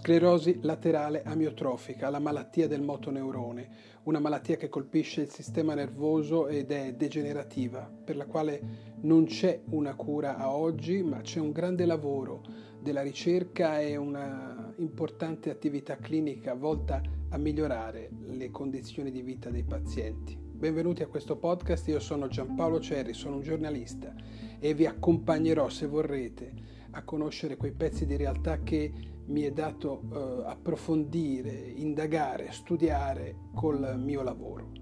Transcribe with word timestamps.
Sclerosi 0.00 0.60
laterale 0.62 1.22
amiotrofica, 1.24 2.08
la 2.08 2.20
malattia 2.20 2.66
del 2.66 2.80
motoneurone, 2.80 3.68
una 4.04 4.18
malattia 4.18 4.56
che 4.56 4.70
colpisce 4.70 5.20
il 5.20 5.28
sistema 5.28 5.74
nervoso 5.74 6.48
ed 6.48 6.70
è 6.70 6.94
degenerativa, 6.94 7.80
per 8.02 8.16
la 8.16 8.24
quale 8.24 8.62
non 9.02 9.26
c'è 9.26 9.60
una 9.72 9.94
cura 9.96 10.38
a 10.38 10.56
oggi, 10.56 11.02
ma 11.02 11.20
c'è 11.20 11.38
un 11.38 11.52
grande 11.52 11.84
lavoro 11.84 12.42
della 12.80 13.02
ricerca 13.02 13.78
e 13.78 13.96
una 13.96 14.72
importante 14.78 15.50
attività 15.50 15.96
clinica 15.96 16.54
volta 16.54 17.02
a 17.28 17.36
migliorare 17.36 18.08
le 18.30 18.50
condizioni 18.50 19.10
di 19.10 19.20
vita 19.20 19.50
dei 19.50 19.64
pazienti. 19.64 20.34
Benvenuti 20.34 21.02
a 21.02 21.08
questo 21.08 21.36
podcast, 21.36 21.86
io 21.88 22.00
sono 22.00 22.26
Giampaolo 22.26 22.80
Cerri, 22.80 23.12
sono 23.12 23.36
un 23.36 23.42
giornalista 23.42 24.14
e 24.58 24.72
vi 24.72 24.86
accompagnerò 24.86 25.68
se 25.68 25.86
vorrete 25.86 26.78
a 26.92 27.02
conoscere 27.02 27.56
quei 27.56 27.72
pezzi 27.72 28.06
di 28.06 28.16
realtà 28.16 28.62
che 28.62 28.92
mi 29.30 29.42
è 29.42 29.52
dato 29.52 30.02
eh, 30.12 30.50
approfondire, 30.50 31.50
indagare, 31.50 32.50
studiare 32.50 33.36
col 33.54 33.98
mio 33.98 34.22
lavoro. 34.22 34.72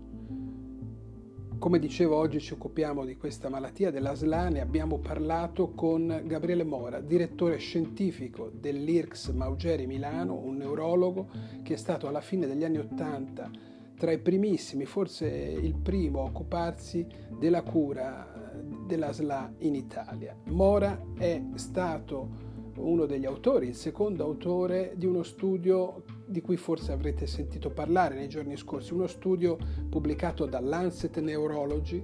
Come 1.58 1.78
dicevo, 1.80 2.16
oggi 2.16 2.40
ci 2.40 2.52
occupiamo 2.52 3.04
di 3.04 3.16
questa 3.16 3.48
malattia 3.48 3.90
della 3.90 4.14
SLA, 4.14 4.48
ne 4.48 4.60
abbiamo 4.60 4.98
parlato 4.98 5.70
con 5.70 6.22
Gabriele 6.24 6.62
Mora, 6.62 7.00
direttore 7.00 7.58
scientifico 7.58 8.50
dell'IRCS 8.54 9.30
Maugeri 9.30 9.86
Milano, 9.86 10.34
un 10.34 10.56
neurologo 10.56 11.26
che 11.64 11.74
è 11.74 11.76
stato 11.76 12.06
alla 12.06 12.20
fine 12.20 12.46
degli 12.46 12.64
anni 12.64 12.78
Ottanta 12.78 13.50
tra 13.98 14.12
i 14.12 14.18
primissimi, 14.18 14.84
forse 14.84 15.26
il 15.26 15.74
primo 15.74 16.20
a 16.20 16.26
occuparsi 16.26 17.04
della 17.36 17.62
cura 17.62 18.52
della 18.86 19.12
SLA 19.12 19.54
in 19.58 19.74
Italia. 19.74 20.36
Mora 20.44 21.02
è 21.18 21.42
stato 21.54 22.47
uno 22.78 23.06
degli 23.06 23.26
autori, 23.26 23.68
il 23.68 23.74
secondo 23.74 24.24
autore 24.24 24.92
di 24.96 25.06
uno 25.06 25.22
studio 25.22 26.02
di 26.24 26.40
cui 26.40 26.56
forse 26.56 26.92
avrete 26.92 27.26
sentito 27.26 27.70
parlare 27.70 28.14
nei 28.14 28.28
giorni 28.28 28.56
scorsi, 28.56 28.92
uno 28.92 29.06
studio 29.06 29.56
pubblicato 29.88 30.46
dall'Ancet 30.46 31.18
Neurology 31.20 32.00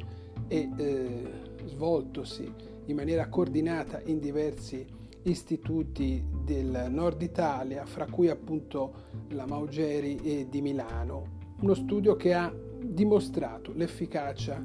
e 0.48 0.68
eh, 0.76 1.22
svoltosi 1.64 2.52
in 2.86 2.96
maniera 2.96 3.28
coordinata 3.28 4.00
in 4.04 4.18
diversi 4.18 4.86
istituti 5.22 6.22
del 6.44 6.86
nord 6.90 7.22
Italia, 7.22 7.86
fra 7.86 8.06
cui 8.06 8.28
appunto 8.28 8.92
la 9.30 9.46
Maugeri 9.46 10.46
di 10.50 10.60
Milano. 10.60 11.42
Uno 11.60 11.74
studio 11.74 12.14
che 12.14 12.34
ha 12.34 12.52
dimostrato 12.78 13.72
l'efficacia 13.72 14.62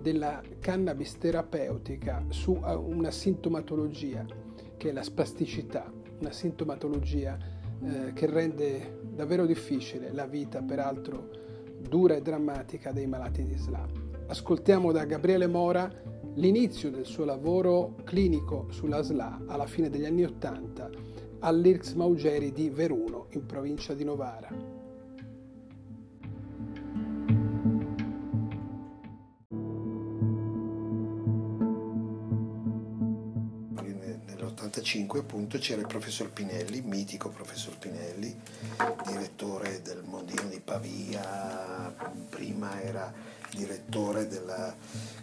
della 0.00 0.40
cannabis 0.60 1.18
terapeutica 1.18 2.24
su 2.28 2.52
una 2.52 3.10
sintomatologia 3.10 4.24
che 4.76 4.90
è 4.90 4.92
la 4.92 5.02
spasticità, 5.02 5.90
una 6.20 6.32
sintomatologia 6.32 7.38
eh, 7.82 8.12
che 8.12 8.26
rende 8.26 9.00
davvero 9.02 9.46
difficile 9.46 10.12
la 10.12 10.26
vita, 10.26 10.62
peraltro 10.62 11.30
dura 11.78 12.14
e 12.14 12.22
drammatica, 12.22 12.92
dei 12.92 13.06
malati 13.06 13.44
di 13.44 13.56
SLA. 13.56 13.86
Ascoltiamo 14.28 14.92
da 14.92 15.04
Gabriele 15.04 15.46
Mora 15.46 15.90
l'inizio 16.34 16.90
del 16.90 17.06
suo 17.06 17.24
lavoro 17.24 17.94
clinico 18.04 18.66
sulla 18.70 19.02
SLA 19.02 19.44
alla 19.46 19.66
fine 19.66 19.88
degli 19.88 20.04
anni 20.04 20.24
Ottanta 20.24 20.90
all'IRX 21.40 21.94
Maugeri 21.94 22.50
di 22.50 22.70
Veruno, 22.70 23.26
in 23.30 23.46
provincia 23.46 23.94
di 23.94 24.04
Novara. 24.04 24.75
Appunto 35.18 35.58
c'era 35.58 35.80
il 35.80 35.88
professor 35.88 36.30
Pinelli, 36.30 36.80
mitico 36.80 37.28
professor 37.28 37.76
Pinelli, 37.76 38.34
direttore 39.08 39.82
del 39.82 40.04
Mondino 40.04 40.44
di 40.48 40.60
Pavia, 40.60 41.92
prima 42.30 42.80
era 42.80 43.12
direttore 43.50 44.28
della 44.28 44.72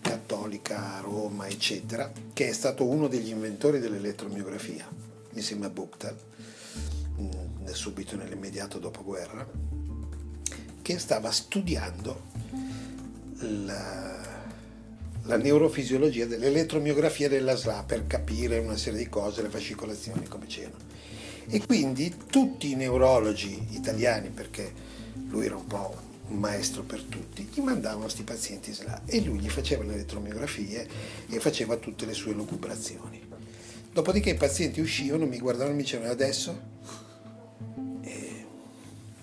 Cattolica 0.02 0.98
a 0.98 1.00
Roma, 1.00 1.48
eccetera, 1.48 2.12
che 2.34 2.50
è 2.50 2.52
stato 2.52 2.86
uno 2.86 3.08
degli 3.08 3.30
inventori 3.30 3.80
dell'elettromiografia, 3.80 4.86
insieme 5.32 5.68
a 5.68 5.70
Buchtal, 5.70 6.18
mm, 7.22 7.66
subito 7.72 8.18
nell'immediato 8.18 8.80
dopoguerra, 8.80 9.48
che 10.82 11.00
stava 11.00 11.32
studiando 11.32 12.22
la 13.40 14.43
la 15.26 15.38
neurofisiologia 15.38 16.26
dell'elettromiografia 16.26 17.30
della 17.30 17.56
SLA 17.56 17.84
per 17.84 18.08
capire 18.08 18.60
una 18.60 18.78
serie 18.78 19.00
di 19.00 19.10
cose, 19.10 19.42
le 19.42 19.50
fascicolazioni 19.50 20.28
come 20.28 20.48
c'erano. 20.48 20.92
E 21.48 21.66
quindi 21.66 22.14
tutti 22.30 22.72
i 22.72 22.76
neurologi 22.76 23.68
italiani, 23.72 24.30
perché 24.30 24.72
lui 25.30 25.46
era 25.46 25.56
un 25.56 25.68
po' 25.68 26.12
un 26.28 26.38
maestro 26.38 26.84
per 26.84 27.02
tutti, 27.04 27.48
gli 27.54 27.62
mandavano 27.62 28.04
questi 28.04 28.24
pazienti 28.24 28.74
SLA 28.74 29.04
e 29.06 29.22
lui 29.22 29.40
gli 29.40 29.50
faceva 29.50 29.84
le 29.84 29.94
elettromiografie 29.94 30.88
e 31.30 31.40
faceva 31.40 31.76
tutte 31.78 32.06
le 32.06 32.14
sue 32.14 32.34
lucubrazioni. 32.34 33.22
Dopodiché 33.92 34.32
i 34.32 34.36
pazienti 34.36 34.82
uscivano, 34.82 35.26
mi 35.26 35.38
guardavano 35.40 35.74
e 35.74 35.78
mi 35.78 35.84
dicevano 35.84 36.12
adesso? 36.12 36.72
E, 38.02 38.46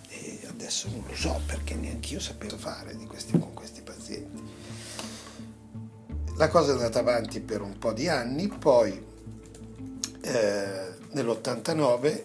e 0.08 0.40
adesso 0.48 0.88
non 0.90 1.02
lo 1.06 1.14
so 1.14 1.40
perché 1.46 1.74
neanche 1.74 2.14
io 2.14 2.20
sapevo 2.20 2.56
fare 2.56 2.94
questi, 3.06 3.32
con 3.32 3.52
questi 3.52 3.80
pazienti. 3.82 4.39
La 6.40 6.48
cosa 6.48 6.70
è 6.70 6.74
andata 6.74 7.00
avanti 7.00 7.40
per 7.40 7.60
un 7.60 7.76
po' 7.76 7.92
di 7.92 8.08
anni, 8.08 8.48
poi 8.48 8.98
eh, 10.22 10.88
nell'89 11.10 12.22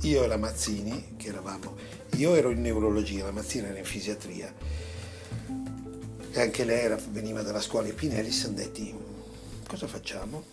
io 0.00 0.24
e 0.24 0.26
la 0.26 0.38
Mazzini, 0.38 1.16
che 1.18 1.28
eravamo, 1.28 1.76
io 2.16 2.34
ero 2.34 2.48
in 2.48 2.62
neurologia, 2.62 3.26
la 3.26 3.30
Mazzini 3.30 3.66
era 3.66 3.76
in 3.76 3.84
fisiatria, 3.84 4.50
e 6.32 6.40
anche 6.40 6.64
lei 6.64 6.80
era, 6.80 6.98
veniva 7.10 7.42
dalla 7.42 7.60
scuola 7.60 7.90
Pinelli, 7.90 8.30
si 8.30 8.38
sono 8.40 8.54
detti 8.54 8.94
cosa 9.66 9.86
facciamo? 9.86 10.44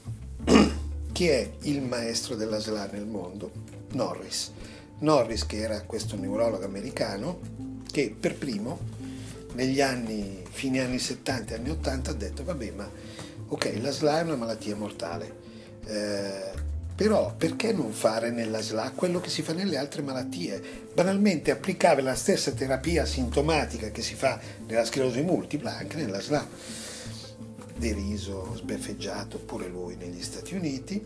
Chi 1.14 1.28
è 1.30 1.52
il 1.62 1.84
maestro 1.84 2.36
della 2.36 2.60
SLA 2.60 2.90
nel 2.92 3.06
mondo? 3.06 3.50
Norris. 3.94 4.52
Norris, 5.00 5.46
che 5.46 5.60
era 5.60 5.84
questo 5.84 6.18
neurologo 6.18 6.66
americano, 6.66 7.40
che 7.90 8.14
per 8.20 8.36
primo 8.36 8.78
negli 9.56 9.82
anni, 9.82 10.44
fine 10.50 10.82
anni 10.82 11.00
70 11.00 11.54
e 11.54 11.58
anni 11.58 11.70
80 11.70 12.12
ha 12.12 12.14
detto 12.14 12.44
vabbè 12.44 12.72
ma 12.72 12.90
ok 13.48 13.78
la 13.82 13.92
SLA 13.92 14.20
è 14.20 14.24
una 14.24 14.36
malattia 14.36 14.76
mortale, 14.76 15.36
eh, 15.86 16.52
però 16.96 17.34
perché 17.38 17.74
non 17.74 17.92
fare 17.92 18.32
nella 18.32 18.62
SLA 18.62 18.92
quello 18.96 19.20
che 19.20 19.30
si 19.30 19.42
fa 19.42 19.52
nelle 19.54 19.78
altre 19.78 20.02
malattie? 20.02 20.62
Banalmente 20.94 21.52
applicare 21.52 22.02
la 22.02 22.16
stessa 22.16 22.52
terapia 22.52 23.06
sintomatica 23.06 23.90
che 23.90 24.02
si 24.02 24.16
fa 24.16 24.40
nella 24.66 24.86
sclerosi 24.86 25.22
multipla 25.22 25.76
anche 25.76 25.98
nella 25.98 26.22
SLA. 26.22 26.48
Deriso, 27.76 28.56
sbeffeggiato 28.56 29.38
pure 29.40 29.68
lui 29.68 29.98
negli 29.98 30.22
Stati 30.22 30.56
Uniti. 30.56 31.06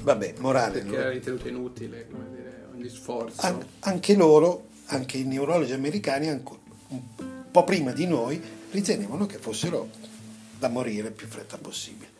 Vabbè, 0.00 0.34
morale. 0.38 0.80
Perché 0.80 0.96
era 0.96 1.10
ritenuto 1.10 1.46
inutile, 1.46 2.08
come 2.10 2.24
dire, 2.34 2.66
ogni 2.74 2.88
sforzo. 2.88 3.40
An- 3.42 3.64
anche 3.80 4.14
loro, 4.16 4.66
anche 4.86 5.16
i 5.18 5.24
neurologi 5.24 5.72
americani, 5.72 6.28
un 6.28 6.42
po' 7.50 7.62
prima 7.62 7.92
di 7.92 8.06
noi, 8.06 8.42
ritenevano 8.72 9.26
che 9.26 9.38
fossero 9.38 9.88
da 10.58 10.68
morire 10.68 11.10
più 11.10 11.26
fretta 11.26 11.56
possibile. 11.58 12.16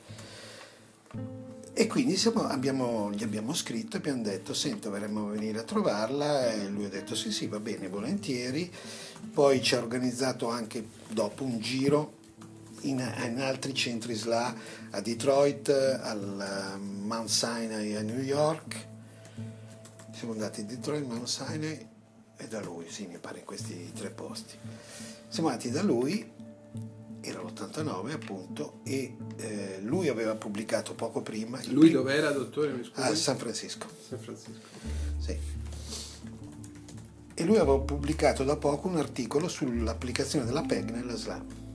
E 1.72 1.86
quindi 1.86 2.16
siamo, 2.16 2.42
abbiamo, 2.42 3.12
gli 3.12 3.22
abbiamo 3.22 3.54
scritto 3.54 3.96
e 3.96 3.98
abbiamo 4.00 4.22
detto, 4.22 4.52
sento, 4.52 4.90
verremo 4.90 5.28
a 5.28 5.30
venire 5.30 5.60
a 5.60 5.62
trovarla 5.62 6.52
e 6.52 6.66
lui 6.66 6.86
ha 6.86 6.88
detto 6.88 7.14
sì, 7.14 7.30
sì, 7.30 7.46
va 7.46 7.60
bene, 7.60 7.88
volentieri. 7.88 8.68
Poi 9.32 9.62
ci 9.62 9.76
ha 9.76 9.78
organizzato 9.78 10.48
anche 10.48 10.84
dopo 11.08 11.44
un 11.44 11.60
giro 11.60 12.16
in, 12.80 12.98
in 13.24 13.40
altri 13.40 13.74
centri 13.74 14.16
SLA, 14.16 14.54
a 14.90 15.00
Detroit, 15.00 15.68
al 15.68 16.80
Mount 16.80 17.28
Sinai 17.28 17.94
a 17.94 18.02
New 18.02 18.20
York. 18.20 18.86
Siamo 20.10 20.32
andati 20.32 20.62
a 20.62 20.64
Detroit, 20.64 21.04
Mount 21.04 21.28
Sinai 21.28 21.86
e 22.36 22.48
da 22.48 22.60
lui, 22.60 22.86
sì, 22.88 23.06
mi 23.06 23.18
pare 23.18 23.38
in 23.38 23.44
questi 23.44 23.92
tre 23.92 24.10
posti. 24.10 24.56
Siamo 25.28 25.48
andati 25.48 25.70
da 25.70 25.82
lui, 25.82 26.28
era 27.20 27.40
l'89 27.40 28.12
appunto, 28.12 28.80
e 28.84 29.16
eh, 29.36 29.80
lui 29.82 30.08
aveva 30.08 30.34
pubblicato 30.36 30.94
poco 30.94 31.22
prima. 31.22 31.58
Lui 31.66 31.86
primo, 31.86 31.98
dove 31.98 32.14
era, 32.14 32.30
dottore? 32.30 32.72
Mi 32.72 32.90
a 32.94 33.14
San 33.14 33.36
Francisco. 33.36 33.86
San 34.06 34.18
Francisco. 34.18 34.50
Sì. 35.18 35.36
E 37.34 37.44
lui 37.44 37.56
aveva 37.56 37.78
pubblicato 37.78 38.42
da 38.44 38.56
poco 38.56 38.88
un 38.88 38.96
articolo 38.96 39.48
sull'applicazione 39.48 40.44
della 40.44 40.62
PEG 40.62 40.90
nella 40.90 41.16
SLA. 41.16 41.67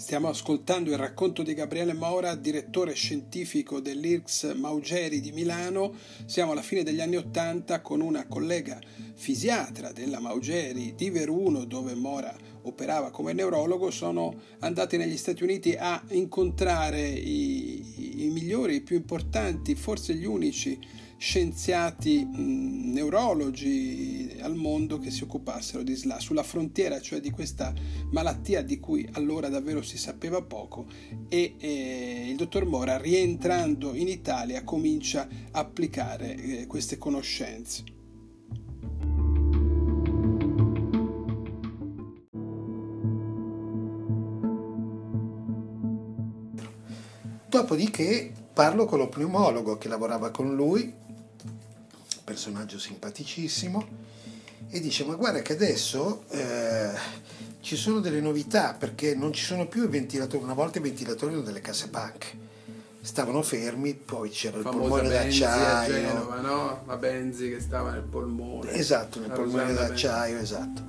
Stiamo 0.00 0.28
ascoltando 0.30 0.88
il 0.88 0.96
racconto 0.96 1.42
di 1.42 1.52
Gabriele 1.52 1.92
Mora, 1.92 2.34
direttore 2.34 2.94
scientifico 2.94 3.80
dell'IRCS 3.80 4.54
Maugeri 4.56 5.20
di 5.20 5.30
Milano. 5.30 5.92
Siamo 6.24 6.52
alla 6.52 6.62
fine 6.62 6.82
degli 6.82 7.02
anni 7.02 7.16
Ottanta 7.16 7.82
con 7.82 8.00
una 8.00 8.26
collega 8.26 8.80
fisiatra 9.12 9.92
della 9.92 10.18
Maugeri 10.18 10.94
di 10.96 11.10
Veruno, 11.10 11.66
dove 11.66 11.94
Mora 11.94 12.34
operava 12.62 13.10
come 13.10 13.34
neurologo, 13.34 13.90
sono 13.90 14.34
andati 14.60 14.96
negli 14.96 15.18
Stati 15.18 15.42
Uniti 15.42 15.76
a 15.78 16.02
incontrare 16.08 17.06
i, 17.06 18.24
i 18.24 18.30
migliori, 18.30 18.76
i 18.76 18.80
più 18.80 18.96
importanti, 18.96 19.74
forse 19.74 20.14
gli 20.14 20.24
unici 20.24 20.78
scienziati 21.20 22.24
mh, 22.24 22.92
neurologi 22.92 24.38
al 24.40 24.54
mondo 24.56 24.98
che 24.98 25.10
si 25.10 25.22
occupassero 25.22 25.82
di 25.82 25.94
SLA, 25.94 26.18
sulla 26.18 26.42
frontiera 26.42 26.98
cioè 26.98 27.20
di 27.20 27.30
questa 27.30 27.74
malattia 28.10 28.62
di 28.62 28.80
cui 28.80 29.06
allora 29.12 29.50
davvero 29.50 29.82
si 29.82 29.98
sapeva 29.98 30.40
poco 30.40 30.86
e 31.28 31.56
eh, 31.58 32.28
il 32.30 32.36
dottor 32.36 32.64
Mora 32.64 32.96
rientrando 32.96 33.94
in 33.94 34.08
Italia 34.08 34.64
comincia 34.64 35.28
a 35.50 35.58
applicare 35.58 36.36
eh, 36.36 36.66
queste 36.66 36.96
conoscenze. 36.96 37.84
Dopodiché 47.46 48.32
parlo 48.54 48.86
con 48.86 48.98
lo 48.98 49.08
pneumologo 49.10 49.76
che 49.76 49.88
lavorava 49.88 50.30
con 50.30 50.54
lui 50.54 51.08
personaggio 52.40 52.78
simpaticissimo, 52.78 53.86
e 54.70 54.80
dice 54.80 55.04
ma 55.04 55.14
guarda 55.14 55.42
che 55.42 55.52
adesso 55.52 56.24
eh, 56.30 56.90
ci 57.60 57.76
sono 57.76 58.00
delle 58.00 58.20
novità 58.20 58.72
perché 58.72 59.14
non 59.14 59.34
ci 59.34 59.44
sono 59.44 59.66
più 59.68 59.84
i 59.84 59.88
ventilatori, 59.88 60.42
una 60.42 60.54
volta 60.54 60.78
i 60.78 60.82
ventilatori 60.82 61.32
erano 61.32 61.46
delle 61.46 61.60
casse 61.60 61.88
panche 61.88 62.48
stavano 63.02 63.42
fermi, 63.42 63.94
poi 63.94 64.30
c'era 64.30 64.58
il 64.58 64.62
polmone 64.62 65.08
Benzi 65.08 65.40
d'acciaio. 65.40 65.76
A 65.76 65.86
Genova, 65.86 66.40
no? 66.40 66.82
La 66.86 66.96
Benzi 66.96 67.48
che 67.48 67.58
stava 67.58 67.92
nel 67.92 68.02
polmone. 68.02 68.72
Esatto, 68.72 69.20
nel 69.20 69.30
polmone 69.30 69.72
d'acciaio, 69.72 70.36
Benzi. 70.36 70.52
esatto. 70.52 70.82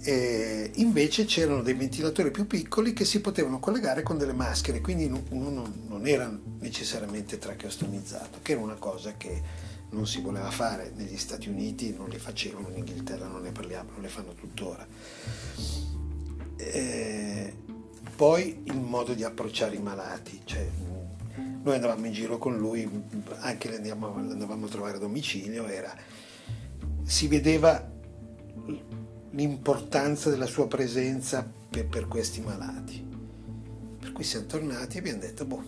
E 0.00 0.70
invece 0.74 1.24
c'erano 1.24 1.62
dei 1.62 1.74
ventilatori 1.74 2.30
più 2.30 2.46
piccoli 2.46 2.92
che 2.92 3.04
si 3.04 3.20
potevano 3.20 3.58
collegare 3.58 4.02
con 4.02 4.16
delle 4.16 4.32
maschere, 4.32 4.80
quindi 4.80 5.06
uno 5.30 5.72
non 5.88 6.06
era 6.06 6.32
necessariamente 6.60 7.38
tracheostomizzato, 7.38 8.38
che 8.40 8.52
era 8.52 8.60
una 8.60 8.74
cosa 8.74 9.14
che 9.16 9.42
non 9.94 10.06
si 10.06 10.20
voleva 10.20 10.50
fare 10.50 10.92
negli 10.96 11.16
Stati 11.16 11.48
Uniti, 11.48 11.94
non 11.96 12.08
le 12.08 12.18
facevano, 12.18 12.68
in 12.68 12.78
Inghilterra 12.78 13.28
non 13.28 13.42
ne 13.42 13.52
parliamo, 13.52 13.92
non 13.92 14.02
le 14.02 14.08
fanno 14.08 14.34
tuttora. 14.34 14.86
E 16.56 17.56
poi 18.16 18.62
il 18.64 18.80
modo 18.80 19.14
di 19.14 19.22
approcciare 19.22 19.76
i 19.76 19.80
malati, 19.80 20.40
cioè, 20.44 20.68
noi 21.62 21.74
andavamo 21.74 22.06
in 22.06 22.12
giro 22.12 22.38
con 22.38 22.58
lui, 22.58 22.88
anche 23.38 23.74
andavamo, 23.74 24.16
andavamo 24.16 24.66
a 24.66 24.68
trovare 24.68 24.96
a 24.96 25.00
domicilio, 25.00 25.66
era, 25.66 25.96
si 27.04 27.28
vedeva 27.28 27.92
l'importanza 29.30 30.28
della 30.28 30.46
sua 30.46 30.66
presenza 30.66 31.48
per, 31.70 31.86
per 31.86 32.08
questi 32.08 32.40
malati. 32.40 33.12
Per 34.00 34.12
cui 34.12 34.24
siamo 34.24 34.46
tornati 34.46 34.96
e 34.96 34.98
abbiamo 34.98 35.20
detto, 35.20 35.44
boh, 35.44 35.64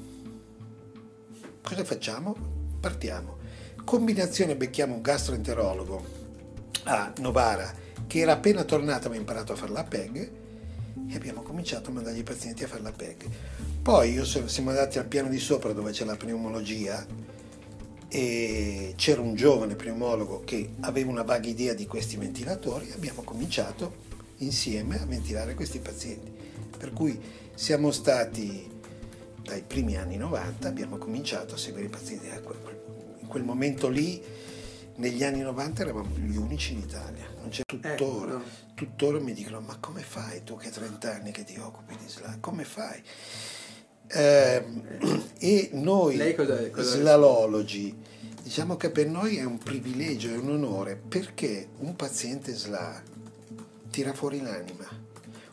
cosa 1.63 1.85
facciamo? 1.85 2.37
Partiamo 2.81 3.36
combinazione 3.87 4.57
becchiamo 4.57 4.95
un 4.95 5.01
gastroenterologo 5.01 6.05
a 6.87 7.13
Novara 7.19 7.73
che 8.09 8.19
era 8.19 8.33
appena 8.33 8.65
tornato, 8.65 9.07
aveva 9.07 9.21
imparato 9.21 9.53
a 9.53 9.57
fare 9.57 9.71
la 9.71 9.85
PEG 9.85 10.31
e 11.09 11.15
abbiamo 11.15 11.43
cominciato 11.43 11.91
a 11.91 11.93
mandargli 11.93 12.19
i 12.19 12.23
pazienti 12.25 12.65
a 12.65 12.67
fare 12.67 12.83
la 12.83 12.91
PEG. 12.91 13.25
Poi 13.83 14.11
io 14.11 14.25
siamo 14.25 14.71
andati 14.71 14.99
al 14.99 15.07
piano 15.07 15.29
di 15.29 15.39
sopra 15.39 15.73
dove 15.73 15.93
c'è 15.93 16.05
la 16.05 16.17
pneumologia 16.17 17.07
e 18.09 18.95
c'era 18.97 19.21
un 19.21 19.37
giovane 19.37 19.77
pneumologo 19.77 20.43
che 20.45 20.71
aveva 20.81 21.11
una 21.11 21.23
vaga 21.23 21.49
idea 21.49 21.73
di 21.73 21.87
questi 21.87 22.17
ventilatori 22.17 22.89
e 22.89 22.93
abbiamo 22.93 23.23
cominciato 23.23 24.05
insieme 24.39 25.01
a 25.01 25.07
ventilare 25.07 25.55
questi 25.55 25.79
pazienti. 25.79 26.33
Per 26.77 26.93
cui 26.93 27.21
siamo 27.55 27.93
stati 27.93 28.69
dai 29.45 29.63
primi 29.63 29.97
anni 29.97 30.17
90, 30.17 30.67
abbiamo 30.67 30.97
cominciato 30.97 31.55
a 31.55 31.59
seguire 31.59 31.87
i 31.87 31.91
pazienti 31.91 32.29
in 33.27 33.33
quel 33.33 33.43
momento 33.43 33.89
lì, 33.89 34.23
negli 34.97 35.25
anni 35.25 35.41
90 35.41 35.83
eravamo 35.83 36.17
gli 36.17 36.37
unici 36.37 36.73
in 36.73 36.79
Italia, 36.79 37.29
non 37.41 37.49
c'è 37.51 37.63
tuttora. 37.67 38.33
Eh, 38.33 38.37
no. 38.37 38.43
Tuttora 38.75 39.19
mi 39.19 39.33
dicono, 39.33 39.61
ma 39.61 39.77
come 39.81 40.03
fai 40.03 40.45
tu 40.45 40.57
che 40.57 40.67
hai 40.67 40.73
30 40.73 41.13
anni 41.13 41.33
che 41.33 41.45
ti 41.45 41.59
occupi 41.59 41.97
di 41.97 42.09
SLA? 42.09 42.39
Come 42.41 42.65
fai? 42.65 43.03
Eh, 44.09 44.65
e 45.39 45.71
noi 45.73 46.35
cosa, 46.35 46.71
cosa 46.71 46.91
slalologi, 46.91 47.95
diciamo 48.43 48.77
che 48.77 48.91
per 48.91 49.09
noi 49.09 49.39
è 49.39 49.45
un 49.45 49.59
privilegio, 49.59 50.33
è 50.33 50.37
un 50.37 50.51
onore, 50.51 50.95
perché 50.97 51.71
un 51.79 51.97
paziente 51.97 52.55
SLA 52.55 53.03
tira 53.91 54.13
fuori 54.13 54.41
l'anima. 54.41 54.87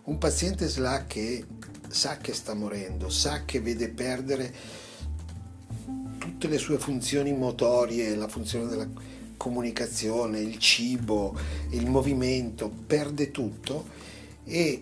Un 0.04 0.18
paziente 0.20 0.68
SLA 0.68 1.06
che 1.06 1.46
sa 1.88 2.18
che 2.18 2.34
sta 2.34 2.54
morendo, 2.54 3.10
sa 3.10 3.46
che 3.46 3.62
vede 3.62 3.90
perdere 3.90 4.54
tutte 6.44 6.56
le 6.56 6.62
sue 6.62 6.78
funzioni 6.78 7.32
motorie, 7.32 8.16
la 8.16 8.28
funzione 8.28 8.68
della 8.68 8.88
comunicazione, 9.38 10.40
il 10.40 10.58
cibo, 10.58 11.38
il 11.70 11.88
movimento, 11.88 12.70
perde 12.70 13.32
tutto 13.32 13.88
e 14.44 14.82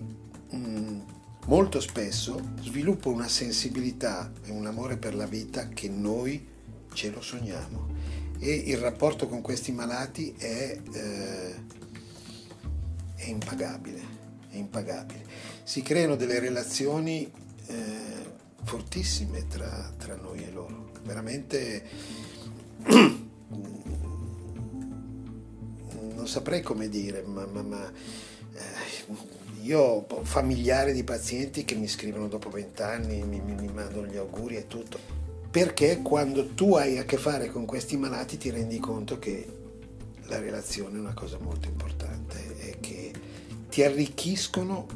mm, 0.56 1.00
molto 1.46 1.80
spesso 1.80 2.54
sviluppa 2.62 3.10
una 3.10 3.28
sensibilità 3.28 4.32
e 4.44 4.50
un 4.50 4.66
amore 4.66 4.98
per 4.98 5.14
la 5.14 5.28
vita 5.28 5.68
che 5.70 5.88
noi 5.88 6.48
ce 6.94 7.12
lo 7.12 7.22
sogniamo. 7.22 7.90
E 8.40 8.52
il 8.52 8.78
rapporto 8.78 9.28
con 9.28 9.42
questi 9.42 9.72
malati 9.72 10.34
è, 10.36 10.80
eh, 10.94 11.56
è 13.18 13.30
impagabile, 13.30 14.02
è 14.50 14.56
impagabile. 14.56 15.26
Si 15.62 15.84
creano 15.84 16.16
delle 16.16 16.40
relazioni 16.40 17.32
eh, 17.68 17.74
fortissime 18.64 19.46
tra, 19.48 19.94
tra 19.98 20.16
noi 20.16 20.44
e 20.44 20.52
loro 20.52 20.91
veramente 21.04 21.84
non 26.22 26.28
saprei 26.28 26.62
come 26.62 26.88
dire, 26.88 27.24
ma, 27.24 27.46
ma, 27.48 27.62
ma 27.64 27.92
eh, 28.54 29.14
io 29.64 29.80
ho 29.80 30.24
familiari 30.24 30.94
di 30.94 31.04
pazienti 31.04 31.66
che 31.66 31.76
mi 31.76 31.88
scrivono 31.88 32.28
dopo 32.28 32.50
vent'anni, 32.50 33.24
mi, 33.24 33.40
mi, 33.40 33.56
mi 33.56 33.72
mandano 33.74 34.06
gli 34.06 34.18
auguri 34.18 34.58
e 34.58 34.68
tutto, 34.68 35.00
perché 35.50 36.02
quando 36.04 36.50
tu 36.50 36.76
hai 36.76 36.98
a 36.98 37.06
che 37.06 37.18
fare 37.18 37.50
con 37.50 37.66
questi 37.66 37.98
malati 37.98 38.38
ti 38.38 38.52
rendi 38.52 38.80
conto 38.80 39.18
che 39.18 39.60
la 40.26 40.40
relazione 40.40 40.98
è 40.98 41.00
una 41.00 41.14
cosa 41.14 41.38
molto 41.40 41.68
importante 41.68 42.60
e 42.60 42.78
che 42.80 43.12
ti 43.70 43.84
arricchiscono 43.84 44.88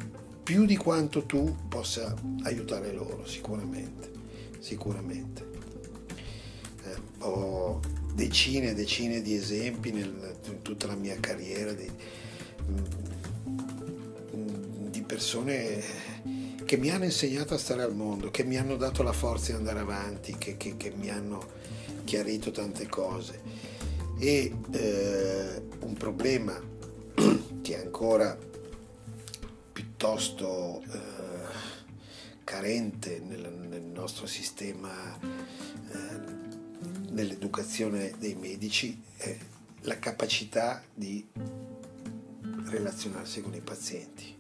più 0.44 0.66
di 0.66 0.78
quanto 0.78 1.24
tu 1.24 1.56
possa 1.68 2.14
aiutare 2.44 2.94
loro, 2.94 3.26
sicuramente, 3.26 4.12
sicuramente 4.60 5.45
ho 7.26 7.80
decine 8.14 8.70
e 8.70 8.74
decine 8.74 9.22
di 9.22 9.36
esempi 9.36 9.92
nel, 9.92 10.38
in 10.46 10.62
tutta 10.62 10.88
la 10.88 10.96
mia 10.96 11.18
carriera 11.20 11.74
di, 11.74 11.90
mm, 14.36 14.88
di, 14.90 15.02
persone 15.02 15.84
che 16.66 16.78
mi 16.78 16.90
hanno 16.90 17.04
insegnato 17.04 17.54
a 17.54 17.58
stare 17.58 17.84
al 17.84 17.94
mondo, 17.94 18.32
che 18.32 18.44
mi 18.44 18.58
hanno 18.58 18.76
dato 18.78 19.04
la 19.04 19.12
forza 19.12 19.52
di 19.52 19.58
andare 19.58 19.80
avanti, 19.80 20.36
che, 20.38 20.58
che, 20.58 20.78
che 20.78 20.92
mi 20.96 21.10
hanno 21.10 21.46
chiarito 22.06 22.52
tante 22.52 22.88
cose. 22.88 23.42
E 24.18 24.54
eh, 24.72 25.62
un 25.82 25.94
problema 25.94 26.58
che 27.62 27.76
è 27.76 27.84
ancora 27.84 28.38
piuttosto 29.74 30.82
eh, 30.82 31.64
carente 32.44 33.22
nel, 33.26 33.52
nel, 33.68 33.82
nostro 33.82 34.28
sistema 34.28 35.18
eh, 35.20 36.35
nell'educazione 37.16 38.14
dei 38.20 38.36
medici 38.36 39.02
è 39.18 39.36
la 39.82 39.98
capacità 39.98 40.84
di 40.94 41.26
relazionarsi 42.66 43.42
con 43.42 43.54
i 43.56 43.62
pazienti. 43.62 44.36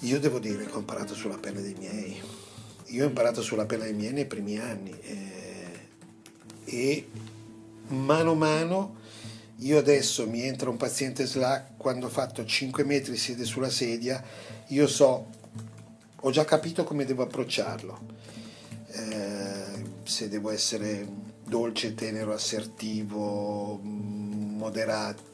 Io 0.00 0.20
devo 0.20 0.38
dire 0.38 0.64
che 0.66 0.72
ho 0.72 0.78
imparato 0.78 1.14
sulla 1.14 1.38
pelle 1.38 1.62
dei 1.62 1.74
miei. 1.74 2.20
Io 2.86 3.04
ho 3.04 3.08
imparato 3.08 3.42
sulla 3.42 3.66
pelle 3.66 3.84
dei 3.84 3.94
miei 3.94 4.12
nei 4.12 4.26
primi 4.26 4.58
anni 4.58 4.98
eh, 5.00 5.88
e 6.64 7.08
mano 7.88 8.32
a 8.32 8.34
mano 8.34 8.98
io 9.58 9.78
adesso 9.78 10.26
mi 10.26 10.42
entra 10.42 10.70
un 10.70 10.78
paziente 10.78 11.26
SLA 11.26 11.72
quando 11.76 12.06
ho 12.06 12.08
fatto 12.08 12.44
5 12.44 12.82
metri 12.84 13.16
siede 13.16 13.44
sulla 13.44 13.68
sedia, 13.68 14.22
io 14.68 14.86
so, 14.86 15.26
ho 16.16 16.30
già 16.30 16.46
capito 16.46 16.82
come 16.82 17.04
devo 17.04 17.24
approcciarlo. 17.24 18.00
Eh, 18.86 19.49
se 20.04 20.28
devo 20.28 20.50
essere 20.50 21.06
dolce, 21.44 21.94
tenero, 21.94 22.32
assertivo, 22.32 23.78
moderato. 23.82 25.28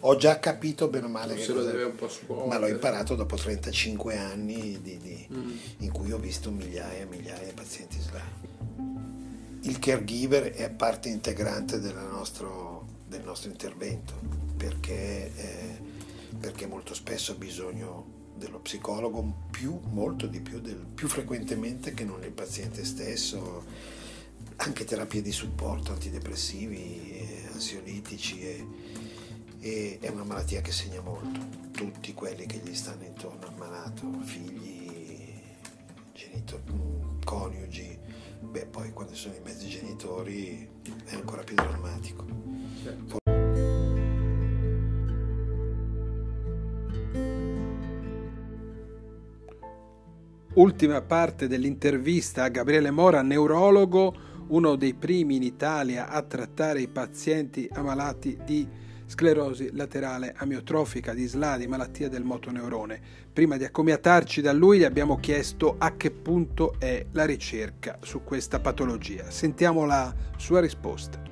Ho 0.00 0.16
già 0.16 0.38
capito 0.38 0.88
bene 0.88 1.06
o 1.06 1.08
male 1.08 1.34
che 1.34 1.52
lo 1.52 1.62
deve 1.62 1.82
un 1.84 1.94
po' 1.94 2.08
scuola, 2.08 2.46
ma 2.46 2.58
l'ho 2.58 2.68
imparato 2.68 3.14
dopo 3.14 3.36
35 3.36 4.16
anni 4.16 4.80
di, 4.80 4.96
di, 4.96 5.26
mm. 5.30 5.56
in 5.78 5.92
cui 5.92 6.10
ho 6.10 6.18
visto 6.18 6.50
migliaia 6.50 7.02
e 7.02 7.06
migliaia 7.06 7.44
di 7.44 7.52
pazienti 7.52 8.00
SLA. 8.00 8.48
Il 9.62 9.78
caregiver 9.78 10.52
è 10.52 10.70
parte 10.70 11.10
integrante 11.10 11.78
nostro, 11.78 12.86
del 13.06 13.22
nostro 13.22 13.50
intervento 13.50 14.14
perché 14.56 15.30
eh, 15.36 15.90
perché 16.40 16.66
molto 16.66 16.94
spesso 16.94 17.32
ha 17.32 17.34
bisogno 17.34 18.18
dello 18.40 18.58
psicologo 18.58 19.48
più, 19.50 19.78
molto 19.90 20.26
di 20.26 20.40
più, 20.40 20.60
del, 20.60 20.86
più 20.94 21.08
frequentemente 21.08 21.92
che 21.92 22.04
non 22.04 22.24
il 22.24 22.32
paziente 22.32 22.84
stesso, 22.86 23.64
anche 24.56 24.84
terapie 24.84 25.20
di 25.20 25.30
supporto, 25.30 25.92
antidepressivi, 25.92 27.46
ansiolitici 27.52 28.40
e, 28.40 28.66
e 29.60 29.98
è 30.00 30.08
una 30.08 30.24
malattia 30.24 30.62
che 30.62 30.72
segna 30.72 31.02
molto. 31.02 31.68
Tutti 31.70 32.14
quelli 32.14 32.46
che 32.46 32.60
gli 32.64 32.74
stanno 32.74 33.04
intorno 33.04 33.46
al 33.46 33.54
malato, 33.56 34.10
figli, 34.22 35.38
genitori, 36.14 36.62
coniugi, 37.22 37.98
beh 38.40 38.66
poi 38.66 38.92
quando 38.92 39.14
sono 39.14 39.34
i 39.34 39.40
mezzi 39.44 39.68
genitori 39.68 40.66
è 41.04 41.14
ancora 41.14 41.42
più 41.42 41.54
drammatico. 41.54 42.24
Certo. 42.82 43.19
Ultima 50.60 51.00
parte 51.00 51.48
dell'intervista 51.48 52.42
a 52.44 52.48
Gabriele 52.48 52.90
Mora, 52.90 53.22
neurologo, 53.22 54.14
uno 54.48 54.76
dei 54.76 54.92
primi 54.92 55.36
in 55.36 55.42
Italia 55.42 56.10
a 56.10 56.20
trattare 56.20 56.82
i 56.82 56.88
pazienti 56.88 57.66
ammalati 57.72 58.38
di 58.44 58.68
sclerosi 59.06 59.70
laterale 59.72 60.34
amiotrofica, 60.36 61.14
di 61.14 61.26
SLA, 61.26 61.56
di 61.56 61.66
malattia 61.66 62.10
del 62.10 62.24
motoneurone. 62.24 63.00
Prima 63.32 63.56
di 63.56 63.64
accomiatarci 63.64 64.42
da 64.42 64.52
lui 64.52 64.80
gli 64.80 64.84
abbiamo 64.84 65.16
chiesto 65.16 65.76
a 65.78 65.96
che 65.96 66.10
punto 66.10 66.74
è 66.78 67.06
la 67.12 67.24
ricerca 67.24 67.96
su 68.02 68.22
questa 68.22 68.60
patologia. 68.60 69.30
Sentiamo 69.30 69.86
la 69.86 70.14
sua 70.36 70.60
risposta. 70.60 71.29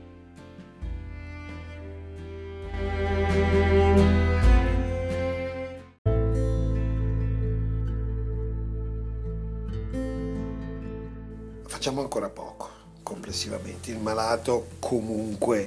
Facciamo 11.88 12.02
ancora 12.02 12.28
poco 12.28 12.68
complessivamente. 13.02 13.90
Il 13.90 13.99
malato 13.99 14.73
comunque 14.78 15.66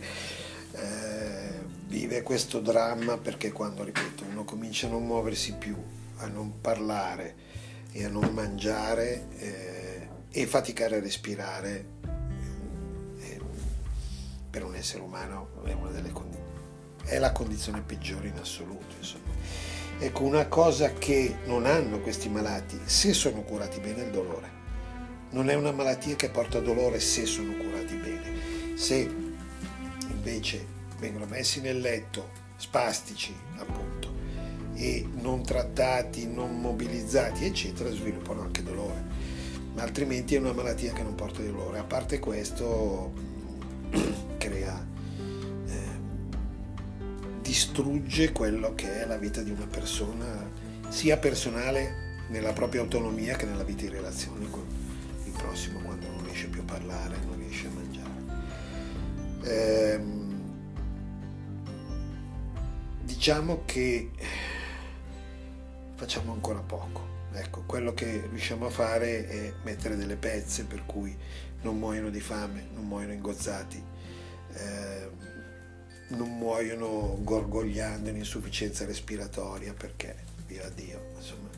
eh, 0.73 1.59
vive 1.87 2.21
questo 2.21 2.59
dramma 2.59 3.17
perché 3.17 3.51
quando, 3.51 3.83
ripeto, 3.83 4.25
uno 4.29 4.43
comincia 4.43 4.85
a 4.85 4.91
non 4.91 5.07
muoversi 5.07 5.55
più, 5.55 5.75
a 6.17 6.27
non 6.27 6.61
parlare 6.61 7.35
e 7.91 8.05
a 8.05 8.09
non 8.09 8.29
mangiare 8.33 9.29
eh, 9.37 10.07
e 10.29 10.45
faticare 10.45 10.97
a 10.97 10.99
respirare, 10.99 11.85
eh, 13.21 13.41
per 14.47 14.63
un 14.63 14.75
essere 14.75 15.01
umano 15.01 15.47
è, 15.63 15.75
condi- 16.11 16.37
è 17.05 17.17
la 17.17 17.31
condizione 17.31 17.81
peggiore 17.81 18.27
in 18.27 18.37
assoluto. 18.37 18.95
Insomma. 18.99 19.23
Ecco, 19.97 20.21
una 20.21 20.45
cosa 20.45 20.93
che 20.93 21.37
non 21.45 21.65
hanno 21.65 21.99
questi 21.99 22.29
malati, 22.29 22.79
se 22.85 23.11
sono 23.11 23.41
curati 23.41 23.79
bene, 23.79 24.03
il 24.03 24.11
dolore 24.11 24.59
non 25.31 25.49
è 25.49 25.53
una 25.53 25.71
malattia 25.71 26.15
che 26.15 26.29
porta 26.29 26.59
dolore 26.59 26.99
se 26.99 27.25
sono 27.25 27.53
curati 27.53 27.95
bene. 27.95 28.75
Se 28.75 29.09
invece 30.09 30.65
vengono 30.99 31.25
messi 31.25 31.61
nel 31.61 31.79
letto 31.79 32.29
spastici, 32.57 33.33
appunto, 33.57 34.13
e 34.75 35.07
non 35.21 35.43
trattati, 35.43 36.27
non 36.27 36.59
mobilizzati, 36.59 37.45
eccetera, 37.45 37.89
sviluppano 37.91 38.41
anche 38.41 38.63
dolore. 38.63 39.03
Ma 39.73 39.83
altrimenti 39.83 40.35
è 40.35 40.39
una 40.39 40.53
malattia 40.53 40.91
che 40.91 41.03
non 41.03 41.15
porta 41.15 41.41
dolore. 41.41 41.79
A 41.79 41.83
parte 41.83 42.19
questo, 42.19 43.13
crea, 44.37 44.85
eh, 45.67 45.73
distrugge 47.41 48.31
quello 48.33 48.75
che 48.75 49.01
è 49.01 49.05
la 49.05 49.17
vita 49.17 49.41
di 49.41 49.51
una 49.51 49.67
persona, 49.67 50.49
sia 50.89 51.17
personale 51.17 52.09
nella 52.27 52.53
propria 52.53 52.81
autonomia 52.81 53.35
che 53.35 53.45
nella 53.45 53.63
vita 53.63 53.85
in 53.85 53.91
relazione 53.91 54.49
prossimo 55.41 55.79
quando 55.79 56.07
non 56.07 56.23
riesce 56.23 56.47
più 56.47 56.61
a 56.61 56.65
parlare, 56.65 57.17
non 57.25 57.37
riesce 57.37 57.67
a 57.67 57.69
mangiare. 57.71 58.09
Ehm, 59.43 60.31
diciamo 63.03 63.63
che 63.65 64.11
facciamo 65.95 66.33
ancora 66.33 66.59
poco. 66.59 67.09
Ecco, 67.33 67.63
quello 67.65 67.93
che 67.93 68.27
riusciamo 68.29 68.65
a 68.65 68.69
fare 68.69 69.27
è 69.27 69.53
mettere 69.63 69.95
delle 69.95 70.15
pezze 70.15 70.65
per 70.65 70.85
cui 70.85 71.15
non 71.61 71.77
muoiono 71.77 72.09
di 72.09 72.19
fame, 72.19 72.67
non 72.73 72.85
muoiono 72.85 73.13
ingozzati, 73.13 73.81
eh, 74.53 75.09
non 76.09 76.37
muoiono 76.37 77.17
gorgogliando 77.21 78.09
in 78.09 78.17
insufficienza 78.17 78.85
respiratoria 78.85 79.73
perché, 79.73 80.15
viva 80.45 80.67
Dio, 80.69 81.11
insomma, 81.15 81.50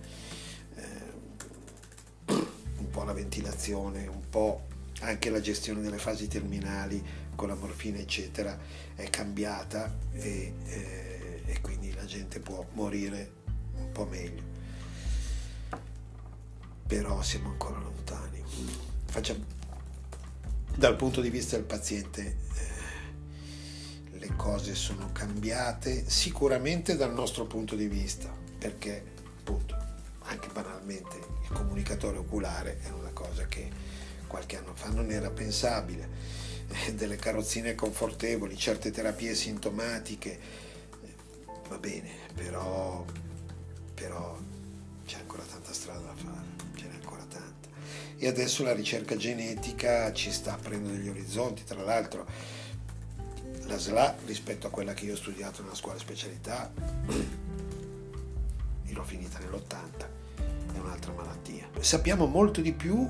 po' 3.03 3.05
la 3.05 3.13
ventilazione, 3.13 4.07
un 4.07 4.29
po' 4.29 4.67
anche 5.01 5.29
la 5.29 5.41
gestione 5.41 5.81
delle 5.81 5.97
fasi 5.97 6.27
terminali 6.27 7.03
con 7.35 7.49
la 7.49 7.55
morfina 7.55 7.97
eccetera 7.97 8.57
è 8.95 9.09
cambiata 9.09 9.93
e, 10.13 10.53
eh, 10.65 11.41
e 11.45 11.61
quindi 11.61 11.93
la 11.93 12.05
gente 12.05 12.39
può 12.39 12.65
morire 12.73 13.31
un 13.75 13.91
po' 13.91 14.05
meglio. 14.05 14.51
Però 16.87 17.21
siamo 17.21 17.49
ancora 17.49 17.79
lontani. 17.79 18.41
Facciamo, 19.05 19.43
dal 20.75 20.95
punto 20.95 21.19
di 21.19 21.29
vista 21.29 21.57
del 21.57 21.65
paziente 21.65 22.37
eh, 24.13 24.17
le 24.17 24.33
cose 24.37 24.75
sono 24.75 25.11
cambiate 25.11 26.09
sicuramente 26.09 26.95
dal 26.95 27.13
nostro 27.13 27.45
punto 27.45 27.75
di 27.75 27.87
vista 27.87 28.31
perché 28.57 29.03
appunto 29.39 29.75
anche 30.21 30.47
banalmente 30.53 31.22
comunicatore 31.83 32.17
oculare 32.17 32.79
è 32.81 32.89
una 32.91 33.11
cosa 33.11 33.45
che 33.45 33.69
qualche 34.25 34.57
anno 34.57 34.73
fa 34.73 34.89
non 34.89 35.11
era 35.11 35.29
pensabile, 35.29 36.07
delle 36.95 37.17
carrozzine 37.17 37.75
confortevoli, 37.75 38.57
certe 38.57 38.89
terapie 38.89 39.35
sintomatiche, 39.35 40.39
va 41.67 41.77
bene, 41.77 42.09
però, 42.33 43.05
però 43.93 44.39
c'è 45.05 45.19
ancora 45.19 45.43
tanta 45.43 45.73
strada 45.73 45.99
da 45.99 46.15
fare, 46.15 46.47
ce 46.75 46.87
n'è 46.87 46.93
ancora 46.93 47.23
tanta. 47.25 47.67
E 48.17 48.27
adesso 48.27 48.63
la 48.63 48.73
ricerca 48.73 49.17
genetica 49.17 50.11
ci 50.13 50.31
sta 50.31 50.53
aprendo 50.53 50.89
degli 50.89 51.09
orizzonti, 51.09 51.65
tra 51.65 51.83
l'altro 51.83 52.25
la 53.65 53.77
SLA 53.77 54.15
rispetto 54.25 54.67
a 54.67 54.69
quella 54.69 54.93
che 54.93 55.05
io 55.05 55.13
ho 55.13 55.17
studiato 55.17 55.61
nella 55.61 55.75
scuola 55.75 55.99
specialità 55.99 56.71
l'ho 58.93 59.03
finita 59.03 59.39
nell'80, 59.39 60.22
è 60.73 60.79
un'altra 60.79 61.11
malattia. 61.13 61.67
Sappiamo 61.79 62.25
molto 62.25 62.61
di 62.61 62.73
più 62.73 63.07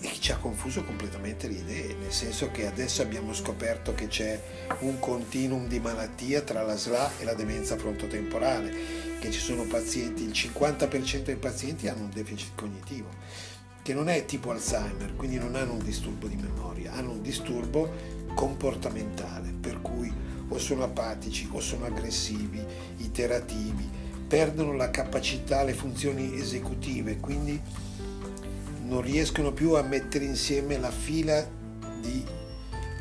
e 0.00 0.10
ci 0.20 0.30
ha 0.30 0.36
confuso 0.36 0.84
completamente 0.84 1.48
le 1.48 1.54
idee, 1.54 1.94
nel 1.94 2.12
senso 2.12 2.50
che 2.50 2.66
adesso 2.66 3.02
abbiamo 3.02 3.32
scoperto 3.32 3.94
che 3.94 4.06
c'è 4.06 4.40
un 4.80 4.98
continuum 5.00 5.66
di 5.66 5.80
malattia 5.80 6.42
tra 6.42 6.62
la 6.62 6.76
SLA 6.76 7.18
e 7.18 7.24
la 7.24 7.34
demenza 7.34 7.76
frontotemporale, 7.76 8.72
che 9.18 9.30
ci 9.32 9.40
sono 9.40 9.64
pazienti, 9.64 10.22
il 10.22 10.30
50% 10.30 11.22
dei 11.22 11.36
pazienti 11.36 11.88
hanno 11.88 12.02
un 12.02 12.10
deficit 12.10 12.54
cognitivo, 12.54 13.08
che 13.82 13.92
non 13.92 14.08
è 14.08 14.24
tipo 14.24 14.52
Alzheimer, 14.52 15.16
quindi 15.16 15.38
non 15.38 15.56
hanno 15.56 15.72
un 15.72 15.82
disturbo 15.82 16.28
di 16.28 16.36
memoria, 16.36 16.92
hanno 16.92 17.10
un 17.12 17.22
disturbo 17.22 17.90
comportamentale, 18.34 19.52
per 19.58 19.80
cui 19.80 20.12
o 20.50 20.58
sono 20.58 20.84
apatici 20.84 21.48
o 21.52 21.60
sono 21.60 21.86
aggressivi, 21.86 22.64
iterativi, 22.98 24.06
perdono 24.28 24.74
la 24.74 24.90
capacità, 24.90 25.62
le 25.64 25.72
funzioni 25.72 26.38
esecutive, 26.38 27.16
quindi 27.16 27.60
non 28.82 29.00
riescono 29.00 29.52
più 29.52 29.72
a 29.72 29.82
mettere 29.82 30.24
insieme 30.26 30.78
la 30.78 30.90
fila 30.90 31.46
di 32.00 32.24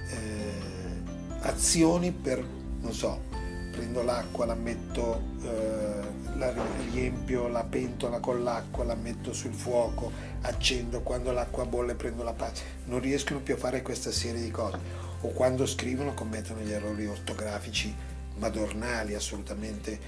eh, 0.10 1.42
azioni 1.42 2.12
per, 2.12 2.44
non 2.80 2.94
so, 2.94 3.26
prendo 3.72 4.04
l'acqua, 4.04 4.46
la 4.46 4.56
metto, 4.56 5.22
eh, 5.44 6.38
la 6.38 6.54
riempio 6.92 7.48
la 7.50 7.64
pentola 7.64 8.20
con 8.20 8.44
l'acqua, 8.44 8.86
la 8.86 8.96
metto 8.96 9.34
sul 9.34 9.54
fuoco, 9.54 10.12
accendo, 10.42 11.02
quando 11.02 11.32
l'acqua 11.32 11.66
bolle 11.66 11.96
prendo 11.96 12.24
la 12.24 12.34
pasta, 12.34 12.62
non 12.86 13.02
riescono 13.02 13.42
più 13.42 13.56
a 13.56 13.58
fare 13.58 13.82
questa 13.82 14.12
serie 14.12 14.42
di 14.42 14.52
cose. 14.52 15.06
O 15.22 15.30
quando 15.30 15.66
scrivono 15.66 16.14
commettono 16.14 16.62
gli 16.62 16.72
errori 16.72 17.06
ortografici 17.06 17.94
madornali, 18.38 19.14
assolutamente 19.14 20.00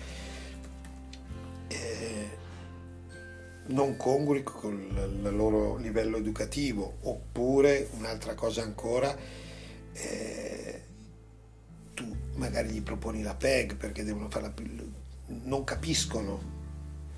non 3.70 3.98
congrui 3.98 4.44
con 4.44 4.74
il 4.74 5.36
loro 5.36 5.78
livello 5.78 6.18
educativo, 6.18 6.98
oppure 7.02 7.90
un'altra 7.98 8.34
cosa 8.34 8.64
ancora, 8.64 9.16
eh, 9.94 10.84
tu 11.94 12.16
magari 12.36 12.70
gli 12.70 12.82
proponi 12.82 13.22
la 13.22 13.36
PEG 13.36 13.76
perché 13.76 14.04
devono 14.04 14.30
farla 14.30 14.54
non 15.44 15.64
capiscono, 15.64 16.58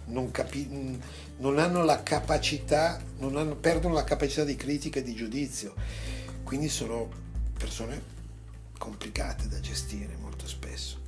non, 0.05 0.31
capi, 0.31 0.99
non 1.37 1.59
hanno 1.59 1.83
la 1.83 2.03
capacità, 2.03 3.01
hanno, 3.19 3.55
perdono 3.55 3.93
la 3.93 4.03
capacità 4.03 4.43
di 4.43 4.55
critica 4.55 4.99
e 4.99 5.03
di 5.03 5.13
giudizio, 5.13 5.73
quindi 6.43 6.67
sono 6.67 7.09
persone 7.57 8.19
complicate 8.77 9.47
da 9.47 9.59
gestire 9.59 10.17
molto 10.19 10.47
spesso. 10.47 11.00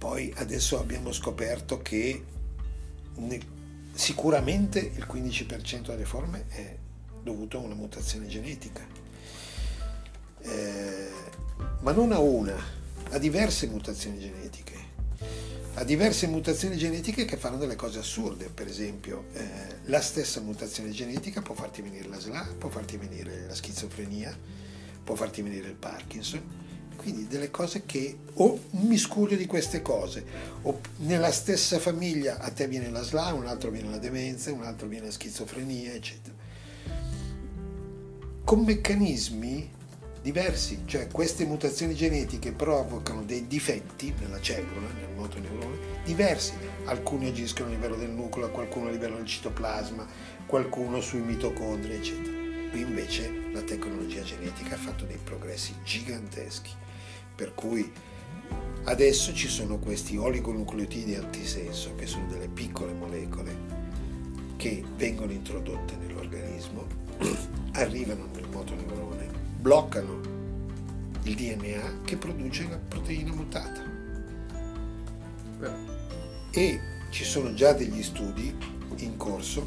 Poi 0.00 0.32
adesso 0.36 0.80
abbiamo 0.80 1.12
scoperto 1.12 1.82
che 1.82 2.24
sicuramente 3.92 4.78
il 4.78 5.06
15% 5.06 5.88
delle 5.88 6.06
forme 6.06 6.46
è 6.48 6.74
dovuto 7.22 7.58
a 7.58 7.60
una 7.60 7.74
mutazione 7.74 8.26
genetica, 8.26 8.80
eh, 10.40 11.08
ma 11.80 11.92
non 11.92 12.12
a 12.12 12.18
una, 12.18 12.56
a 13.10 13.18
diverse 13.18 13.66
mutazioni 13.66 14.18
genetiche. 14.18 14.78
A 15.74 15.84
diverse 15.84 16.26
mutazioni 16.28 16.78
genetiche 16.78 17.26
che 17.26 17.36
fanno 17.36 17.58
delle 17.58 17.76
cose 17.76 17.98
assurde, 17.98 18.46
per 18.46 18.68
esempio 18.68 19.26
eh, 19.34 19.48
la 19.84 20.00
stessa 20.00 20.40
mutazione 20.40 20.92
genetica 20.92 21.42
può 21.42 21.54
farti 21.54 21.82
venire 21.82 22.08
la 22.08 22.18
SLA, 22.18 22.54
può 22.56 22.70
farti 22.70 22.96
venire 22.96 23.44
la 23.46 23.54
schizofrenia, 23.54 24.34
può 25.04 25.14
farti 25.14 25.42
venire 25.42 25.68
il 25.68 25.74
Parkinson, 25.74 26.69
quindi 27.00 27.26
delle 27.26 27.50
cose 27.50 27.86
che 27.86 28.14
o 28.34 28.60
un 28.72 28.86
miscuglio 28.86 29.34
di 29.34 29.46
queste 29.46 29.80
cose, 29.80 30.22
o 30.62 30.80
nella 30.98 31.32
stessa 31.32 31.78
famiglia 31.78 32.38
a 32.38 32.50
te 32.50 32.68
viene 32.68 32.90
la 32.90 33.02
SLA, 33.02 33.32
un 33.32 33.46
altro 33.46 33.70
viene 33.70 33.88
la 33.88 33.96
demenza, 33.96 34.52
un 34.52 34.64
altro 34.64 34.86
viene 34.86 35.06
la 35.06 35.12
schizofrenia, 35.12 35.94
eccetera. 35.94 36.34
Con 38.44 38.64
meccanismi 38.64 39.70
diversi, 40.20 40.82
cioè 40.84 41.06
queste 41.06 41.46
mutazioni 41.46 41.94
genetiche 41.94 42.52
provocano 42.52 43.22
dei 43.22 43.46
difetti 43.46 44.12
nella 44.18 44.40
cellula, 44.42 44.88
nel 44.92 45.16
motoneurone, 45.16 45.78
diversi. 46.04 46.52
Alcuni 46.84 47.28
agiscono 47.28 47.68
a 47.68 47.72
livello 47.72 47.96
del 47.96 48.10
nucleo, 48.10 48.50
qualcuno 48.50 48.88
a 48.88 48.90
livello 48.90 49.16
del 49.16 49.26
citoplasma, 49.26 50.06
qualcuno 50.44 51.00
sui 51.00 51.20
mitocondri, 51.20 51.94
eccetera. 51.94 52.36
Qui 52.70 52.80
invece 52.82 53.32
la 53.54 53.62
tecnologia 53.62 54.22
genetica 54.22 54.74
ha 54.74 54.78
fatto 54.78 55.06
dei 55.06 55.18
progressi 55.22 55.74
giganteschi, 55.82 56.88
per 57.40 57.54
cui 57.54 57.90
adesso 58.84 59.32
ci 59.32 59.48
sono 59.48 59.78
questi 59.78 60.18
oligonucleotidi 60.18 61.14
antisenso, 61.14 61.94
che 61.94 62.04
sono 62.04 62.26
delle 62.26 62.48
piccole 62.48 62.92
molecole 62.92 63.56
che 64.56 64.84
vengono 64.96 65.32
introdotte 65.32 65.96
nell'organismo, 65.96 66.84
arrivano 67.72 68.28
nel 68.34 68.46
motoneurone 68.52 69.28
bloccano 69.58 70.20
il 71.22 71.34
DNA 71.34 72.02
che 72.04 72.18
produce 72.18 72.68
la 72.68 72.76
proteina 72.76 73.32
mutata. 73.32 73.82
E 76.50 76.80
ci 77.08 77.24
sono 77.24 77.54
già 77.54 77.72
degli 77.72 78.02
studi 78.02 78.54
in 78.96 79.16
corso, 79.16 79.66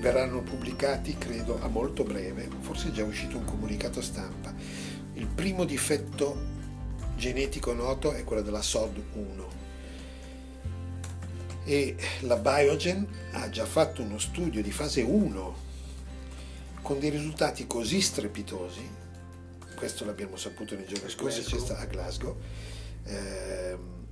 verranno 0.00 0.40
pubblicati 0.40 1.18
credo 1.18 1.60
a 1.60 1.68
molto 1.68 2.02
breve, 2.02 2.48
forse 2.60 2.88
è 2.88 2.92
già 2.92 3.04
uscito 3.04 3.36
un 3.36 3.44
comunicato 3.44 4.00
stampa. 4.00 4.54
Il 5.12 5.26
primo 5.26 5.66
difetto 5.66 6.53
genetico 7.16 7.72
noto 7.72 8.12
è 8.12 8.24
quello 8.24 8.42
della 8.42 8.60
SOD1 8.60 9.44
e 11.64 11.96
la 12.20 12.36
Biogen 12.36 13.06
ha 13.32 13.48
già 13.48 13.64
fatto 13.64 14.02
uno 14.02 14.18
studio 14.18 14.62
di 14.62 14.70
fase 14.70 15.02
1 15.02 15.62
con 16.82 16.98
dei 16.98 17.10
risultati 17.10 17.66
così 17.66 18.00
strepitosi 18.00 19.02
questo 19.74 20.04
l'abbiamo 20.04 20.36
saputo 20.36 20.74
nei 20.74 20.86
giorni 20.86 21.10
scorsi, 21.10 21.44
a 21.72 21.84
Glasgow, 21.84 22.36
ehm, 23.04 24.06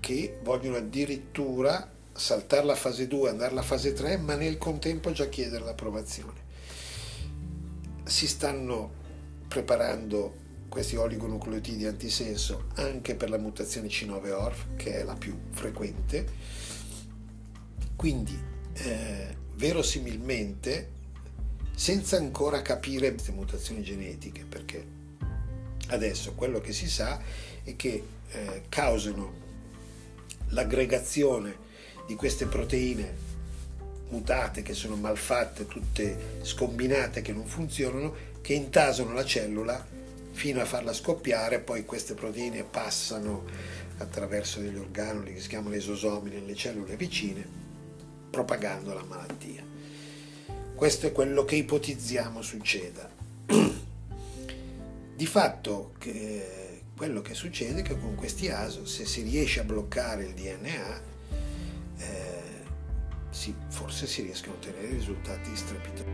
che 0.00 0.38
vogliono 0.42 0.76
addirittura 0.76 1.90
saltare 2.12 2.64
la 2.64 2.74
fase 2.74 3.06
2, 3.06 3.28
andare 3.28 3.50
alla 3.50 3.62
fase 3.62 3.92
3, 3.92 4.16
ma 4.18 4.34
nel 4.34 4.58
contempo 4.58 5.12
già 5.12 5.28
chiedere 5.28 5.64
l'approvazione. 5.64 6.40
Si 8.04 8.26
stanno 8.26 9.00
preparando 9.48 10.36
questi 10.72 10.96
oligonucleotidi 10.96 11.84
antisenso 11.84 12.68
anche 12.76 13.14
per 13.14 13.28
la 13.28 13.36
mutazione 13.36 13.88
C9-ORF, 13.88 14.68
che 14.76 15.00
è 15.00 15.04
la 15.04 15.12
più 15.12 15.38
frequente. 15.50 16.26
Quindi, 17.94 18.42
eh, 18.72 19.36
verosimilmente, 19.56 20.88
senza 21.74 22.16
ancora 22.16 22.62
capire 22.62 23.10
queste 23.10 23.32
mutazioni 23.32 23.82
genetiche, 23.82 24.46
perché 24.48 24.82
adesso 25.88 26.32
quello 26.32 26.58
che 26.58 26.72
si 26.72 26.88
sa 26.88 27.20
è 27.62 27.76
che 27.76 28.02
eh, 28.30 28.62
causano 28.70 29.30
l'aggregazione 30.48 31.54
di 32.06 32.14
queste 32.14 32.46
proteine 32.46 33.14
mutate 34.08 34.62
che 34.62 34.72
sono 34.72 34.96
malfatte, 34.96 35.66
tutte 35.66 36.38
scombinate 36.40 37.20
che 37.20 37.34
non 37.34 37.44
funzionano, 37.44 38.14
che 38.40 38.54
intasano 38.54 39.12
la 39.12 39.24
cellula 39.24 40.00
fino 40.32 40.60
a 40.60 40.64
farla 40.64 40.92
scoppiare, 40.92 41.60
poi 41.60 41.84
queste 41.84 42.14
proteine 42.14 42.64
passano 42.64 43.44
attraverso 43.98 44.60
degli 44.60 44.76
organoli 44.78 45.34
che 45.34 45.40
si 45.40 45.48
chiamano 45.48 45.76
esosomi 45.76 46.30
nelle 46.30 46.54
cellule 46.54 46.96
vicine, 46.96 47.46
propagando 48.30 48.92
la 48.92 49.04
malattia. 49.04 49.62
Questo 50.74 51.06
è 51.06 51.12
quello 51.12 51.44
che 51.44 51.54
ipotizziamo 51.56 52.42
succeda. 52.42 53.08
Di 55.14 55.26
fatto 55.26 55.92
che 55.98 56.80
quello 56.96 57.20
che 57.22 57.34
succede 57.34 57.80
è 57.80 57.82
che 57.82 57.98
con 57.98 58.14
questi 58.16 58.48
ASO, 58.48 58.86
se 58.86 59.04
si 59.04 59.22
riesce 59.22 59.60
a 59.60 59.64
bloccare 59.64 60.24
il 60.24 60.32
DNA, 60.34 61.00
eh, 61.98 62.40
sì, 63.30 63.54
forse 63.68 64.06
si 64.06 64.22
riescono 64.22 64.54
a 64.54 64.56
ottenere 64.56 64.88
risultati 64.88 65.54
strepitosi. 65.54 66.10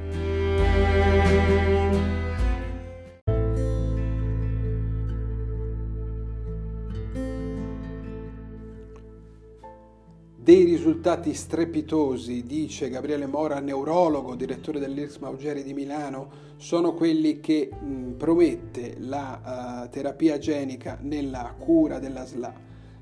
Dei 10.48 10.64
risultati 10.64 11.34
strepitosi, 11.34 12.42
dice 12.44 12.88
Gabriele 12.88 13.26
Mora, 13.26 13.60
neurologo, 13.60 14.34
direttore 14.34 14.78
dell'IRS 14.78 15.18
Maugeri 15.18 15.62
di 15.62 15.74
Milano, 15.74 16.30
sono 16.56 16.94
quelli 16.94 17.38
che 17.40 17.68
mh, 17.70 18.12
promette 18.12 18.96
la 19.00 19.82
uh, 19.84 19.90
terapia 19.90 20.38
genica 20.38 20.96
nella 21.02 21.54
cura 21.58 21.98
della 21.98 22.24
SLA. 22.24 22.54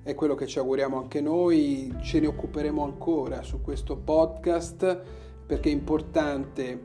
È 0.03 0.13
quello 0.17 0.35
che 0.35 0.49
ci 0.49 0.59
auguriamo 0.59 0.99
anche 0.99 1.21
noi, 1.21 1.95
ce 2.03 2.19
ne 2.19 2.27
occuperemo 2.27 2.83
ancora 2.83 3.45
su 3.45 3.61
questo 3.61 3.97
podcast 3.97 5.01
perché 5.47 5.69
è 5.69 5.73
importante 5.73 6.83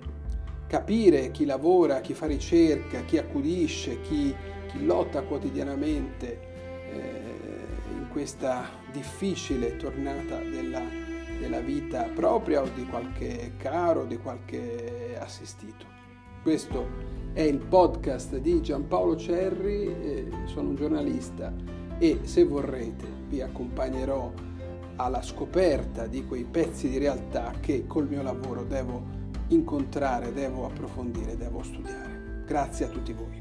capire 0.67 1.32
chi 1.32 1.45
lavora, 1.45 2.02
chi 2.02 2.13
fa 2.13 2.28
ricerca, 2.28 3.04
chi 3.06 3.17
accudisce, 3.17 4.00
chi, 4.02 4.32
chi 4.67 4.86
lotta 4.86 5.24
quotidianamente. 5.24 6.39
Eh, 6.93 7.32
questa 8.12 8.69
difficile 8.91 9.78
tornata 9.78 10.38
della, 10.38 10.82
della 11.39 11.60
vita 11.60 12.04
propria 12.04 12.62
o 12.62 12.69
di 12.74 12.86
qualche 12.86 13.54
caro, 13.58 14.06
di 14.06 14.17
qualche 14.17 15.17
assistito. 15.19 15.86
Questo 16.43 16.88
è 17.34 17.41
il 17.41 17.60
podcast 17.60 18.38
di 18.38 18.62
Giampaolo 18.62 19.15
Cerri, 19.15 19.86
eh, 19.86 20.28
sono 20.45 20.69
un 20.69 20.76
giornalista 20.76 21.54
e 21.97 22.19
se 22.24 22.43
vorrete 22.43 23.06
vi 23.28 23.41
accompagnerò 23.41 24.34
alla 24.97 25.21
scoperta 25.21 26.08
di 26.08 26.26
quei 26.26 26.43
pezzi 26.43 26.89
di 26.89 26.97
realtà 26.97 27.54
che 27.60 27.86
col 27.88 28.08
mio 28.08 28.21
lavoro 28.21 28.63
devo 28.63 29.19
incontrare, 29.47 30.34
devo 30.34 30.65
approfondire, 30.65 31.38
devo 31.38 31.63
studiare. 31.63 32.43
Grazie 32.45 32.86
a 32.86 32.89
tutti 32.89 33.13
voi. 33.13 33.40